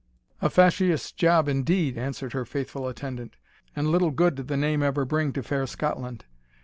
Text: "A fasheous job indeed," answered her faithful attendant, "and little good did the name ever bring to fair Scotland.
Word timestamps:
"A 0.41 0.49
fasheous 0.49 1.11
job 1.11 1.47
indeed," 1.47 1.95
answered 1.95 2.33
her 2.33 2.43
faithful 2.43 2.87
attendant, 2.87 3.35
"and 3.75 3.91
little 3.91 4.09
good 4.09 4.33
did 4.33 4.47
the 4.47 4.57
name 4.57 4.81
ever 4.81 5.05
bring 5.05 5.31
to 5.33 5.43
fair 5.43 5.67
Scotland. 5.67 6.25